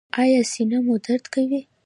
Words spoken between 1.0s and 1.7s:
درد کوي؟